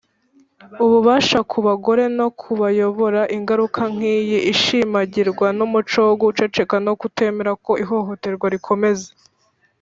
[0.83, 7.51] ububasha ku bagore no kubayobora Ingaruka nk iyi ishimangirwa n umuco wo guceceka no kutemera
[7.65, 9.09] ko ihohoterwa rikomeza